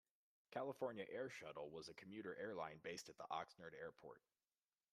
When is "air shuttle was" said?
1.11-1.87